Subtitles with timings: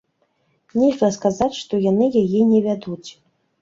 [0.79, 3.09] Нельга сказаць, што яны яе не вядуць.